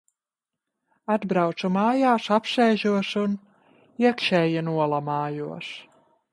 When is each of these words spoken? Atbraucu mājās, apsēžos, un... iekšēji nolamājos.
Atbraucu 1.15 1.69
mājās, 1.75 2.31
apsēžos, 2.39 3.11
un... 3.27 3.37
iekšēji 4.07 4.67
nolamājos. 4.73 5.73